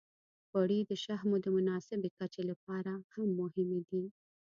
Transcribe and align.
غوړې 0.49 0.79
د 0.89 0.91
شحمو 1.03 1.37
د 1.43 1.47
مناسبې 1.57 2.09
کچې 2.17 2.41
لپاره 2.51 2.93
هم 3.13 3.29
مهمې 3.39 3.81
دي. 3.89 4.03